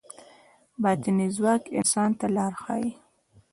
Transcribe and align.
باطني 0.81 1.27
ځواک 1.35 1.61
انسان 1.77 2.09
ته 2.19 2.25
لار 2.35 2.53
ښيي. 2.61 2.89